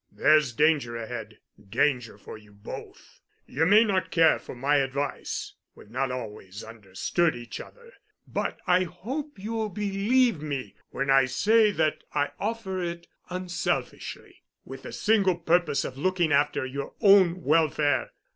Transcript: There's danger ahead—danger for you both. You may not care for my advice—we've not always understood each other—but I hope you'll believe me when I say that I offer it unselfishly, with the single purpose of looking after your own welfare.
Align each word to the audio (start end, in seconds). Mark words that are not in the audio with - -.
There's 0.11 0.51
danger 0.51 0.97
ahead—danger 0.97 2.17
for 2.17 2.35
you 2.35 2.53
both. 2.53 3.21
You 3.45 3.67
may 3.67 3.83
not 3.83 4.09
care 4.09 4.39
for 4.39 4.55
my 4.55 4.77
advice—we've 4.77 5.91
not 5.91 6.09
always 6.09 6.63
understood 6.63 7.35
each 7.35 7.59
other—but 7.59 8.57
I 8.65 8.85
hope 8.85 9.37
you'll 9.37 9.69
believe 9.69 10.41
me 10.41 10.73
when 10.89 11.11
I 11.11 11.25
say 11.25 11.69
that 11.73 12.03
I 12.15 12.31
offer 12.39 12.81
it 12.81 13.05
unselfishly, 13.29 14.41
with 14.65 14.81
the 14.81 14.91
single 14.91 15.35
purpose 15.37 15.85
of 15.85 15.99
looking 15.99 16.31
after 16.31 16.65
your 16.65 16.95
own 17.01 17.43
welfare. 17.43 18.09